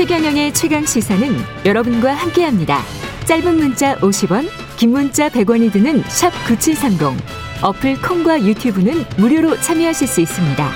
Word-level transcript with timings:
최경영의 0.00 0.54
최강 0.54 0.86
시사는 0.86 1.28
여러분과 1.66 2.14
함께합니다. 2.14 2.78
짧은 3.26 3.56
문자 3.56 3.96
50원, 3.96 4.48
긴 4.78 4.92
문자 4.92 5.28
100원이 5.28 5.70
드는 5.70 6.00
샵 6.04 6.30
9730. 6.46 7.22
어플 7.62 8.00
콩과 8.00 8.40
유튜브는 8.40 8.94
무료로 9.18 9.56
참여하실 9.56 10.08
수 10.08 10.22
있습니다. 10.22 10.68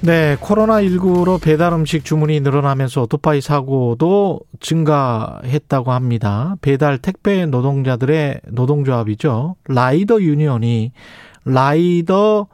네, 0.00 0.36
코로나19로 0.40 1.40
배달 1.40 1.72
음식 1.74 2.04
주문이 2.04 2.40
늘어나면서 2.40 3.02
오토바이 3.02 3.40
사고도 3.40 4.40
증가했다고 4.58 5.92
합니다. 5.92 6.56
배달 6.60 6.98
택배 6.98 7.46
노동자들의 7.46 8.40
노동조합이죠. 8.48 9.54
라이더 9.68 10.22
유니언이 10.22 10.90
라이더 11.44 12.48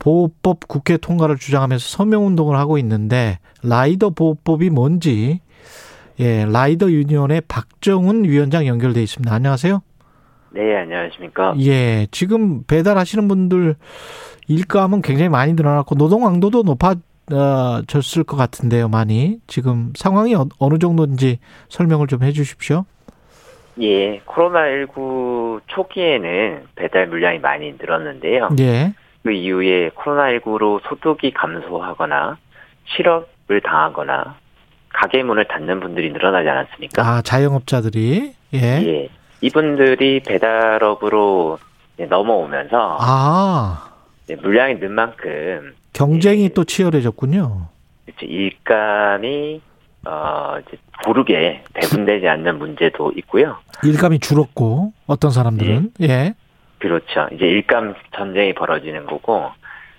보호법 0.00 0.66
국회 0.66 0.96
통과를 0.96 1.36
주장하면서 1.36 1.86
서명 1.86 2.26
운동을 2.26 2.56
하고 2.56 2.76
있는데 2.78 3.38
라이더 3.62 4.10
보호법이 4.10 4.70
뭔지 4.70 5.40
예, 6.18 6.44
라이더 6.44 6.90
유니언의 6.90 7.42
박정훈 7.48 8.24
위원장 8.24 8.66
연결돼 8.66 9.00
있습니다. 9.02 9.32
안녕하세요. 9.32 9.80
네, 10.52 10.76
안녕하십니까. 10.76 11.54
예, 11.60 12.08
지금 12.10 12.64
배달하시는 12.64 13.28
분들 13.28 13.76
일감은 14.48 15.00
굉장히 15.02 15.28
많이 15.28 15.52
늘어났고 15.52 15.94
노동 15.94 16.24
강도도 16.24 16.62
높아졌을 16.64 18.24
것 18.24 18.36
같은데요, 18.36 18.88
많이. 18.88 19.38
지금 19.46 19.92
상황이 19.94 20.34
어, 20.34 20.46
어느 20.58 20.78
정도인지 20.78 21.38
설명을 21.68 22.08
좀 22.08 22.22
해 22.22 22.32
주십시오. 22.32 22.84
예, 23.80 24.20
코로나19 24.26 25.60
초기에는 25.68 26.64
배달 26.74 27.06
물량이 27.06 27.38
많이 27.38 27.72
늘었는데요. 27.80 28.48
예. 28.58 28.92
그 29.22 29.32
이후에 29.32 29.90
코로나19로 29.90 30.80
소득이 30.88 31.32
감소하거나 31.32 32.38
실업을 32.86 33.60
당하거나 33.62 34.36
가게 34.88 35.22
문을 35.22 35.46
닫는 35.46 35.80
분들이 35.80 36.10
늘어나지 36.10 36.48
않았습니까? 36.48 37.02
아, 37.02 37.22
자영업자들이 37.22 38.34
예. 38.54 38.58
예. 38.58 39.08
이분들이 39.40 40.20
배달업으로 40.20 41.58
넘어오면서 42.08 42.98
아. 43.00 43.90
물량이 44.42 44.78
는 44.78 44.92
만큼 44.92 45.74
경쟁이 45.92 46.44
예. 46.44 46.48
또 46.48 46.64
치열해졌군요. 46.64 47.68
이제 48.08 48.26
일감이 48.26 49.60
어 50.06 50.56
이제 50.60 50.78
고르게 51.04 51.62
배분되지 51.74 52.26
않는 52.26 52.58
문제도 52.58 53.12
있고요. 53.16 53.58
일감이 53.84 54.18
줄었고 54.20 54.92
어떤 55.06 55.30
사람들은 55.30 55.92
예. 56.02 56.34
그렇죠. 56.80 57.28
이제 57.32 57.46
일감 57.46 57.94
전쟁이 58.16 58.52
벌어지는 58.54 59.06
거고 59.06 59.50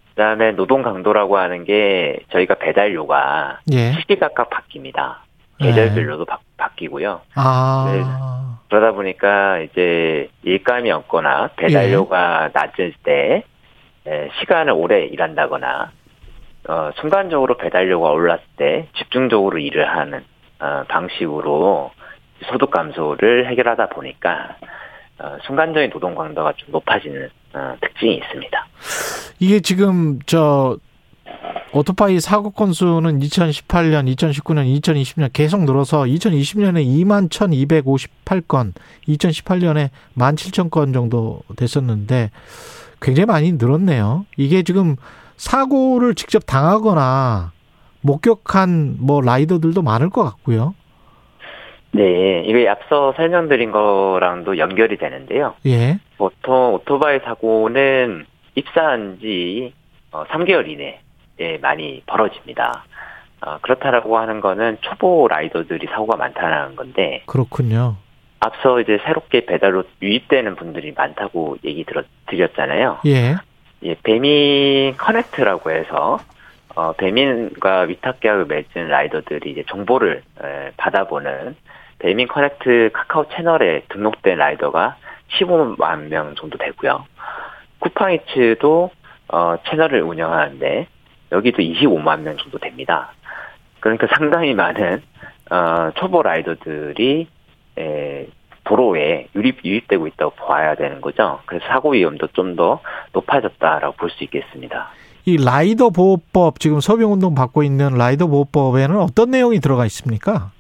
그다음에 0.10 0.52
노동 0.52 0.82
강도라고 0.82 1.38
하는 1.38 1.64
게 1.64 2.20
저희가 2.32 2.56
배달료가 2.56 3.60
예. 3.72 3.94
시기각각 3.94 4.50
바뀝니다. 4.50 5.18
예. 5.62 5.68
계절별로도 5.68 6.26
바, 6.26 6.40
바뀌고요. 6.58 7.22
아. 7.36 8.58
그러다 8.68 8.92
보니까 8.94 9.59
이제 9.59 10.30
일감이 10.44 10.92
없거나 10.92 11.52
배달료가 11.56 12.46
예. 12.46 12.50
낮을 12.54 12.94
때 13.04 13.44
에, 14.08 14.30
시간을 14.40 14.74
오래 14.74 15.06
일한다거나 15.06 15.92
어, 16.68 16.92
순간적으로 16.96 17.58
배달료가 17.58 18.09
올랐을 18.09 18.42
때 18.58 18.88
집중적으로 18.98 19.59
일을 19.59 19.88
하는 19.88 20.24
어, 20.59 20.84
방식으로 20.88 21.92
소득 22.46 22.72
감소를 22.72 23.48
해결하다 23.48 23.88
보니까 23.90 24.56
어, 24.62 24.81
순간적인 25.46 25.90
노동 25.90 26.16
강도가 26.16 26.54
좀 26.58 26.72
높아지는 26.72 27.30
어, 27.54 27.76
특징이 27.82 28.16
있습니다. 28.18 28.68
이게 29.40 29.60
지금 29.60 30.20
저 30.26 30.78
오토바이 31.74 32.20
사고 32.20 32.52
건수는 32.52 33.20
2018년, 33.20 34.14
2019년, 34.16 34.82
2020년 34.82 35.30
계속 35.32 35.64
늘어서 35.64 36.02
2020년에 36.02 36.86
2만 36.86 37.30
1,258건, 37.30 38.74
2018년에 39.08 39.90
1만 40.18 40.36
7천 40.36 40.70
건 40.70 40.92
정도 40.92 41.42
됐었는데 41.56 42.30
굉장히 43.02 43.26
많이 43.26 43.54
늘었네요. 43.54 44.26
이게 44.36 44.64
지금 44.64 44.98
사고를 45.38 46.14
직접 46.14 46.46
당하거나 46.46 47.52
목격한 48.02 48.98
뭐 49.00 49.22
라이더들도 49.22 49.81
많을 49.81 50.10
것 50.10 50.24
같고요. 50.24 50.76
네, 51.94 52.44
이게 52.46 52.69
앞서 52.69 53.13
설명드린 53.18 53.72
거랑도 53.72 54.57
연결이 54.57 54.97
되는데요. 54.97 55.56
예. 55.66 56.00
보통 56.18 56.74
오토바이 56.75 57.19
사고는 57.19 58.25
입사한 58.56 59.19
지 59.19 59.74
3개월 60.12 60.68
이내에 60.69 61.57
많이 61.62 62.01
벌어집니다. 62.06 62.85
어, 63.41 63.57
그렇다라고 63.62 64.18
하는 64.18 64.40
거는 64.40 64.78
초보 64.81 65.28
라이더들이 65.28 65.88
사고가 65.88 66.16
많다는 66.16 66.75
건데 66.75 67.24
그렇군요. 67.25 67.96
앞서 68.40 68.80
이제 68.80 69.00
새롭게 69.03 69.46
배달로 69.46 69.84
유입되는 70.01 70.56
분들이 70.56 70.94
많다고 70.96 71.57
얘기 71.63 71.84
들었, 71.84 72.06
드렸잖아요. 72.28 73.00
예. 73.06 73.35
예, 73.84 73.96
배민 74.03 74.96
커넥트라고 74.97 75.72
해서 75.72 76.19
어, 76.75 76.94
배민과 76.94 77.81
위탁 77.81 78.19
계약을 78.19 78.46
맺은 78.46 78.88
라이더들이 78.88 79.51
이제 79.51 79.63
정보를 79.68 80.22
에, 80.44 80.72
받아보는 80.78 81.56
배민 82.01 82.28
커넥트 82.28 82.89
카카오 82.94 83.25
채널에 83.29 83.84
등록된 83.89 84.38
라이더가 84.38 84.97
15만 85.38 86.07
명 86.07 86.34
정도 86.35 86.57
되고요. 86.57 87.06
쿠팡이츠도 87.79 88.89
어, 89.29 89.56
채널을 89.69 90.01
운영하는데 90.01 90.88
여기도 91.31 91.57
25만 91.59 92.22
명 92.22 92.38
정도 92.38 92.57
됩니다. 92.57 93.12
그러니까 93.79 94.07
상당히 94.17 94.53
많은 94.53 95.01
어, 95.51 95.91
초보 95.95 96.22
라이더들이 96.23 97.28
에, 97.78 98.28
도로에 98.63 99.28
유입, 99.35 99.63
유입되고 99.63 100.07
있다고 100.07 100.31
봐야 100.35 100.75
되는 100.75 101.01
거죠. 101.01 101.39
그래서 101.45 101.66
사고 101.68 101.91
위험도 101.91 102.28
좀 102.33 102.56
더 102.56 102.79
높아졌다라고 103.13 103.95
볼 103.95 104.09
수 104.09 104.23
있겠습니다. 104.25 104.89
이 105.25 105.38
라이더 105.38 105.91
보호법 105.91 106.59
지금 106.59 106.79
서명운동 106.79 107.35
받고 107.35 107.63
있는 107.63 107.89
라이더 107.95 108.28
보호법에는 108.28 108.97
어떤 108.97 109.31
내용이 109.31 109.59
들어가 109.59 109.85
있습니까? 109.85 110.51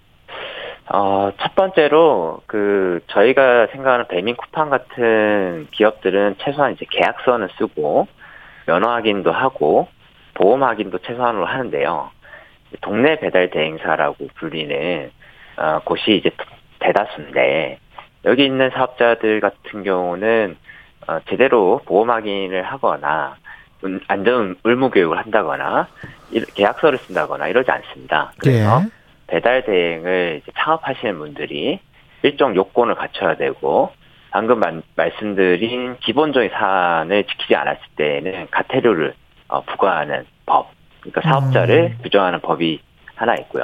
어, 0.93 1.31
첫 1.39 1.55
번째로 1.55 2.41
그 2.47 2.99
저희가 3.07 3.67
생각하는 3.67 4.07
배민 4.09 4.35
쿠팡 4.35 4.69
같은 4.69 5.67
기업들은 5.71 6.35
최소한 6.39 6.73
이제 6.73 6.85
계약서는 6.89 7.47
쓰고 7.57 8.07
면허 8.65 8.89
확인도 8.89 9.31
하고 9.31 9.87
보험 10.33 10.63
확인도 10.63 10.97
최소한으로 10.99 11.45
하는데요. 11.45 12.09
동네 12.81 13.19
배달 13.19 13.49
대행사라고 13.49 14.27
불리는 14.35 15.11
어, 15.57 15.79
곳이 15.85 16.17
이제 16.17 16.29
대다수인데 16.79 17.79
여기 18.25 18.45
있는 18.45 18.69
사업자들 18.71 19.39
같은 19.39 19.83
경우는 19.83 20.57
어, 21.07 21.19
제대로 21.29 21.81
보험 21.85 22.09
확인을 22.09 22.63
하거나 22.63 23.37
안전 24.07 24.55
의무 24.63 24.89
교육을 24.89 25.17
한다거나 25.17 25.87
계약서를 26.53 26.99
쓴다거나 26.99 27.47
이러지 27.47 27.71
않습니다. 27.71 28.31
그래서 28.37 28.81
예. 28.83 29.00
배달 29.31 29.63
대행을 29.63 30.41
창업하시는 30.57 31.17
분들이 31.17 31.79
일정 32.21 32.53
요건을 32.53 32.95
갖춰야 32.95 33.35
되고 33.37 33.91
방금 34.29 34.59
만, 34.59 34.83
말씀드린 34.95 35.97
기본적인 36.01 36.49
사안을 36.49 37.23
지키지 37.23 37.55
않았을 37.55 37.81
때는 37.95 38.47
가태료를 38.51 39.13
어, 39.47 39.61
부과하는 39.61 40.25
법, 40.45 40.71
그러니까 40.99 41.21
사업자를 41.21 41.95
음. 41.97 41.97
규정하는 42.03 42.39
법이 42.41 42.81
하나 43.15 43.35
있고요. 43.35 43.63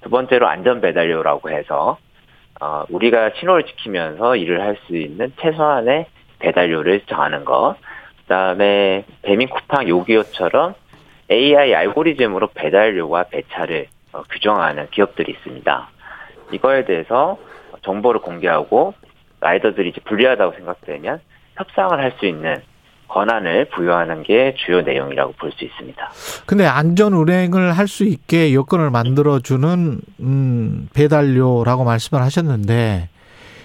두 0.00 0.08
번째로 0.08 0.48
안전 0.48 0.80
배달료라고 0.80 1.50
해서 1.50 1.98
어, 2.60 2.84
우리가 2.88 3.32
신호를 3.38 3.64
지키면서 3.64 4.36
일을 4.36 4.62
할 4.62 4.76
수 4.86 4.96
있는 4.96 5.32
최소한의 5.40 6.06
배달료를 6.38 7.02
정하는 7.06 7.44
것. 7.44 7.76
그다음에 8.22 9.04
배민 9.22 9.48
쿠팡 9.48 9.88
요기요처럼 9.88 10.74
AI 11.30 11.74
알고리즘으로 11.74 12.48
배달료와 12.54 13.24
배차를 13.24 13.86
어, 13.86 13.91
규정하는 14.30 14.88
기업들이 14.90 15.32
있습니다. 15.32 15.88
이거에 16.52 16.84
대해서 16.84 17.38
정보를 17.82 18.20
공개하고 18.20 18.94
라이더들이 19.40 19.90
이제 19.90 20.00
불리하다고 20.04 20.54
생각되면 20.56 21.20
협상을 21.56 21.98
할 21.98 22.12
수 22.18 22.26
있는 22.26 22.56
권한을 23.08 23.66
부여하는 23.68 24.22
게 24.22 24.54
주요 24.64 24.80
내용이라고 24.82 25.32
볼 25.38 25.52
수 25.52 25.64
있습니다. 25.64 26.10
근데 26.46 26.64
안전 26.64 27.12
운행을 27.12 27.72
할 27.72 27.86
수 27.88 28.04
있게 28.04 28.54
여건을 28.54 28.90
만들어 28.90 29.38
주는 29.40 30.00
음, 30.20 30.88
배달료라고 30.94 31.84
말씀을 31.84 32.22
하셨는데 32.22 33.08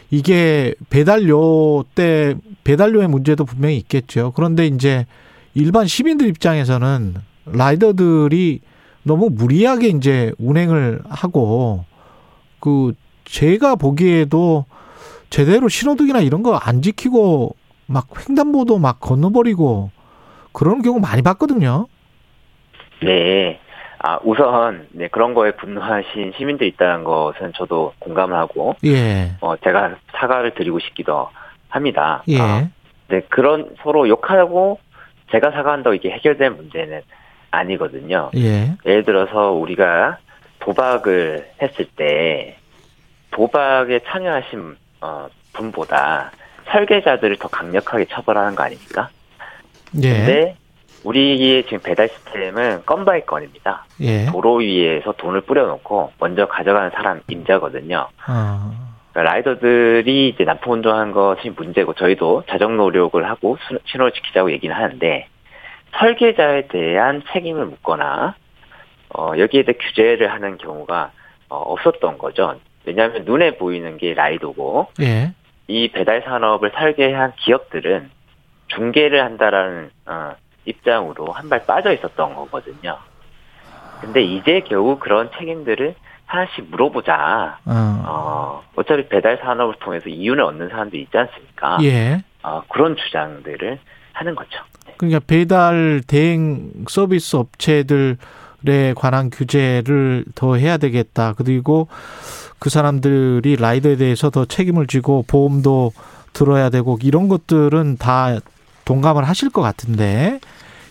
이게 0.09 0.73
배달료 0.89 1.85
때 1.95 2.35
배달료의 2.63 3.07
문제도 3.07 3.43
분명히 3.45 3.77
있겠죠. 3.77 4.31
그런데 4.35 4.65
이제 4.65 5.05
일반 5.53 5.85
시민들 5.87 6.27
입장에서는 6.27 7.15
라이더들이 7.45 8.61
너무 9.07 9.29
무리하게 9.31 9.87
이제 9.87 10.31
운행을 10.37 11.01
하고 11.09 11.85
그 12.59 12.93
제가 13.25 13.75
보기에도 13.75 14.65
제대로 15.29 15.67
신호등이나 15.67 16.19
이런 16.19 16.43
거 16.43 16.57
안 16.61 16.81
지키고 16.81 17.55
막 17.87 18.07
횡단보도 18.29 18.77
막 18.79 18.99
건너버리고 18.99 19.89
그런 20.51 20.81
경우 20.81 20.99
많이 20.99 21.21
봤거든요. 21.21 21.87
네. 23.03 23.59
아, 23.99 24.19
우선, 24.23 24.87
네, 24.91 25.07
그런 25.07 25.33
거에 25.33 25.51
분노하신 25.51 26.33
시민들이 26.37 26.69
있다는 26.69 27.03
것은 27.03 27.53
저도 27.55 27.93
공감을 27.99 28.35
하고, 28.37 28.75
예. 28.85 29.31
어, 29.41 29.55
제가 29.57 29.95
사과를 30.13 30.53
드리고 30.53 30.79
싶기도 30.79 31.29
합니다. 31.69 32.23
예. 32.27 32.39
어, 32.39 32.69
네, 33.09 33.21
그런 33.29 33.75
서로 33.81 34.07
욕하고 34.07 34.79
제가 35.31 35.51
사과한다고 35.51 35.95
이게 35.95 36.09
해결된 36.11 36.55
문제는 36.57 37.01
아니거든요. 37.51 38.31
예. 38.35 38.73
예를 38.85 39.03
들어서 39.03 39.51
우리가 39.51 40.17
도박을 40.59 41.49
했을 41.61 41.85
때 41.95 42.57
도박에 43.31 43.99
참여하신 44.07 44.75
어, 45.01 45.27
분보다 45.53 46.31
설계자들을 46.71 47.37
더 47.37 47.47
강력하게 47.47 48.05
처벌하는 48.05 48.55
거 48.55 48.63
아닙니까? 48.63 49.09
예. 50.03 50.09
근데 50.13 50.55
우리의 51.03 51.63
지금 51.63 51.79
배달 51.79 52.09
시스템은 52.09 52.83
건 52.85 53.05
by 53.05 53.21
건입니다. 53.25 53.85
예. 54.01 54.25
도로 54.25 54.55
위에서 54.55 55.13
돈을 55.13 55.41
뿌려놓고 55.41 56.11
먼저 56.19 56.47
가져가는 56.47 56.89
사람 56.91 57.21
임자거든요. 57.29 58.07
어. 58.27 58.71
그러니까 59.13 59.33
라이더들이 59.33 60.29
이제 60.29 60.43
난폭 60.43 60.73
운전한 60.73 61.11
것이 61.11 61.49
문제고 61.51 61.93
저희도 61.93 62.43
자정 62.49 62.75
노력을 62.77 63.23
하고 63.29 63.57
수- 63.67 63.79
신호를 63.85 64.11
지키자고 64.13 64.51
얘기는 64.51 64.75
하는데 64.75 65.27
설계자에 65.99 66.67
대한 66.67 67.23
책임을 67.31 67.65
묻거나 67.65 68.35
어, 69.15 69.31
여기에 69.37 69.63
대해 69.63 69.77
규제를 69.77 70.31
하는 70.31 70.57
경우가 70.57 71.11
어, 71.49 71.55
없었던 71.57 72.17
거죠. 72.17 72.59
왜냐하면 72.85 73.23
눈에 73.25 73.57
보이는 73.57 73.97
게 73.97 74.13
라이더고 74.13 74.87
예. 75.01 75.33
이 75.67 75.89
배달 75.89 76.21
산업을 76.23 76.71
설계한 76.75 77.33
기업들은 77.37 78.09
중개를 78.67 79.23
한다라는 79.23 79.89
어, 80.05 80.31
입장으로 80.65 81.31
한 81.31 81.49
발 81.49 81.65
빠져 81.65 81.93
있었던 81.93 82.35
거거든요. 82.35 82.97
근데 84.01 84.21
이제 84.21 84.59
겨우 84.61 84.99
그런 84.99 85.29
책임들을 85.37 85.95
하나씩 86.25 86.69
물어보자. 86.69 87.59
어. 87.65 87.71
어, 88.05 88.63
어차피 88.75 89.07
배달 89.07 89.37
산업을 89.37 89.75
통해서 89.79 90.09
이윤을 90.09 90.43
얻는 90.43 90.69
사람들이 90.69 91.03
있지 91.03 91.17
않습니까? 91.17 91.77
예. 91.83 92.21
어, 92.43 92.61
그런 92.69 92.95
주장들을 92.97 93.79
하는 94.17 94.35
거죠. 94.35 94.49
그러니까 94.97 95.19
배달 95.25 96.01
대행 96.07 96.71
서비스 96.89 97.35
업체들에 97.35 98.93
관한 98.95 99.29
규제를 99.29 100.25
더 100.35 100.55
해야 100.55 100.77
되겠다. 100.77 101.33
그리고 101.37 101.87
그 102.59 102.69
사람들이 102.69 103.55
라이더에 103.57 103.95
대해서 103.97 104.29
더 104.29 104.45
책임을 104.45 104.87
지고 104.87 105.23
보험도 105.27 105.93
들어야 106.33 106.69
되고 106.69 106.97
이런 107.03 107.27
것들은 107.27 107.97
다 107.97 108.37
동감을 108.85 109.23
하실 109.23 109.49
것 109.49 109.61
같은데 109.61 110.39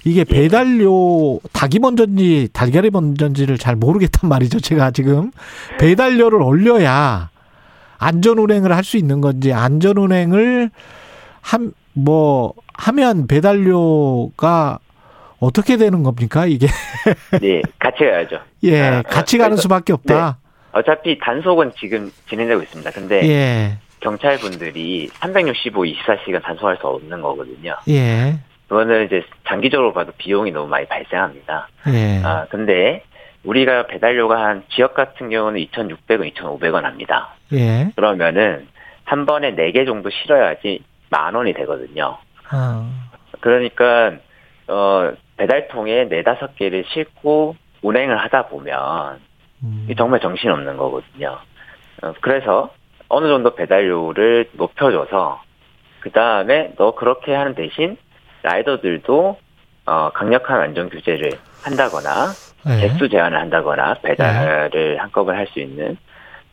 이게 0.04 0.22
배달료 0.22 1.40
닭이 1.52 1.80
먼저인지 1.80 2.48
달걀이 2.52 2.90
먼저인지를 2.90 3.58
잘 3.58 3.74
모르겠단 3.74 4.28
말이죠. 4.28 4.60
제가 4.60 4.92
지금 4.92 5.32
배달료를 5.78 6.40
올려야 6.42 7.30
안전 7.98 8.38
운행을 8.38 8.72
할 8.72 8.84
수 8.84 8.96
있는 8.98 9.20
건지 9.20 9.52
안전 9.52 9.96
운행을 9.96 10.70
한 11.40 11.72
뭐 11.96 12.52
하면 12.74 13.26
배달료가 13.26 14.78
어떻게 15.40 15.76
되는 15.76 16.02
겁니까 16.02 16.46
이게 16.46 16.66
네, 17.40 17.62
같이 17.78 18.04
가야죠. 18.04 18.40
예 18.64 18.80
아, 18.82 19.02
같이 19.02 19.38
가는 19.38 19.56
수밖에 19.56 19.92
없다 19.92 20.38
어차피 20.72 21.18
단속은 21.18 21.72
지금 21.78 22.12
진행되고 22.28 22.62
있습니다. 22.62 22.90
근데 22.90 23.28
예 23.28 23.78
경찰분들이 24.00 25.08
365 25.14 25.84
24시간 25.84 26.42
단속할 26.42 26.76
수 26.76 26.86
없는 26.86 27.22
거거든요. 27.22 27.76
예, 27.88 28.38
그거는 28.68 29.06
이제 29.06 29.22
장기적으로 29.48 29.92
봐도 29.92 30.12
비용이 30.16 30.52
너무 30.52 30.68
많이 30.68 30.86
발생합니다. 30.86 31.68
예. 31.88 32.20
아, 32.22 32.46
근데 32.50 33.02
우리가 33.44 33.86
배달료가 33.86 34.44
한 34.44 34.64
지역 34.74 34.94
같은 34.94 35.30
경우는 35.30 35.60
2,600원, 35.66 36.34
2,500원 36.34 36.82
합니다. 36.82 37.34
예. 37.52 37.90
그러면은 37.96 38.66
한 39.04 39.24
번에 39.24 39.54
4개 39.54 39.86
정도 39.86 40.10
실어야지 40.10 40.82
만 41.10 41.34
원이 41.34 41.52
되거든요. 41.54 42.18
어, 42.52 42.90
그러니까 43.40 44.12
어 44.68 45.12
배달통에 45.36 46.08
네 46.08 46.22
다섯 46.22 46.54
개를 46.56 46.84
싣고 46.88 47.56
운행을 47.82 48.16
하다 48.18 48.48
보면 48.48 49.20
음, 49.62 49.88
정말 49.96 50.20
정신 50.20 50.50
없는 50.50 50.76
거거든요. 50.76 51.38
어, 52.02 52.12
그래서 52.20 52.70
어느 53.08 53.28
정도 53.28 53.54
배달료를 53.54 54.50
높여줘서 54.52 55.42
그 56.00 56.10
다음에 56.10 56.72
너 56.76 56.94
그렇게 56.94 57.34
하는 57.34 57.54
대신 57.54 57.96
라이더들도 58.42 59.38
어, 59.86 60.10
강력한 60.14 60.60
안전 60.60 60.88
규제를 60.90 61.38
한다거나 61.62 62.32
예. 62.68 62.80
개수 62.80 63.08
제한을 63.08 63.38
한다거나 63.38 63.94
배달을 64.02 64.98
한꺼번에 65.00 65.38
할 65.38 65.46
수 65.48 65.60
있는 65.60 65.96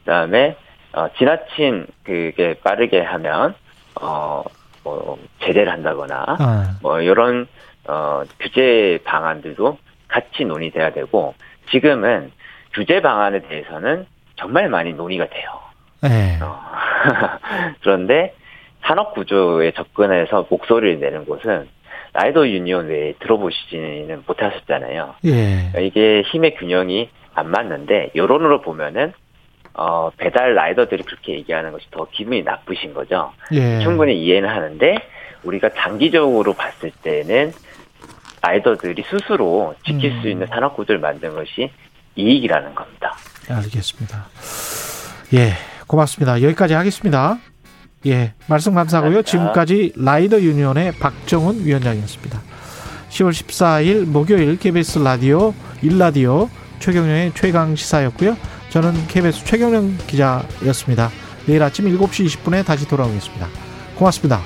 그다음에 0.04 0.56
어, 0.94 1.08
지나친 1.18 1.88
그게 2.04 2.56
빠르게 2.64 3.02
하면 3.02 3.56
어 4.02 4.44
뭐 4.84 5.18
제재를 5.40 5.72
한다거나 5.72 6.26
아, 6.28 6.78
뭐 6.82 7.02
이런 7.02 7.48
어 7.88 8.24
규제 8.40 9.00
방안들도 9.04 9.78
같이 10.08 10.46
논의돼야 10.46 10.92
되고 10.92 11.34
지금은 11.72 12.32
규제 12.74 13.02
방안에 13.02 13.42
대해서는 13.42 14.06
정말 14.36 14.70
많이 14.70 14.94
논의가 14.94 15.28
돼요. 15.28 15.50
예. 16.06 16.40
어, 16.42 16.60
그런데 17.82 18.34
산업 18.82 19.14
구조에 19.14 19.72
접근해서 19.72 20.46
목소리를 20.50 21.00
내는 21.00 21.26
곳은 21.26 21.70
라이더 22.14 22.48
유니온 22.48 22.88
외에 22.88 23.14
들어보시지는 23.20 24.24
못하셨잖아요. 24.28 25.16
예. 25.26 25.32
그러니까 25.72 25.80
이게 25.80 26.22
힘의 26.22 26.56
균형이 26.56 27.10
안 27.34 27.50
맞는데 27.50 28.12
여론으로 28.16 28.62
보면은 28.62 29.14
어 29.74 30.12
배달 30.18 30.54
라이더들이 30.54 31.04
그렇게 31.04 31.34
얘기하는 31.34 31.72
것이 31.72 31.86
더 31.92 32.08
기분이 32.12 32.44
나쁘신 32.44 32.94
거죠. 32.94 33.32
예. 33.52 33.80
충분히 33.80 34.24
이해는 34.24 34.48
하는데 34.48 34.98
우리가 35.44 35.70
장기적으로 35.70 36.54
봤을 36.54 36.92
때는 37.02 37.52
라이더들이 38.42 39.04
스스로 39.10 39.74
지킬 39.86 40.12
음. 40.12 40.22
수 40.22 40.30
있는 40.30 40.48
산업 40.48 40.76
구조를 40.76 41.00
만든 41.00 41.34
것이 41.34 41.72
이익이라는 42.16 42.76
겁니다. 42.76 43.16
알겠습니다. 43.50 44.28
예, 45.34 45.54
고맙습니다. 45.88 46.42
여기까지 46.42 46.74
하겠습니다. 46.74 47.40
예, 48.06 48.34
말씀 48.48 48.74
감사하고요. 48.76 49.22
감사합니다. 49.24 49.32
지금까지 49.32 49.94
라이더 49.96 50.42
유니온의 50.42 50.94
박정훈 51.00 51.66
위원장이었습니다. 51.66 52.42
10월 53.10 53.30
14일 53.30 54.06
목요일 54.06 54.58
KBS 54.58 55.00
라디오 55.00 55.54
일라디오 55.82 56.50
최경영의 56.80 57.32
최강 57.34 57.76
시사였고요. 57.76 58.36
저는 58.74 59.06
KBS 59.08 59.46
최경영 59.46 59.98
기자였습니다. 60.08 61.12
내일 61.46 61.62
아침 61.62 61.86
7시 61.86 62.26
20분에 62.26 62.66
다시 62.66 62.88
돌아오겠습니다. 62.88 63.48
고맙습니다. 63.96 64.42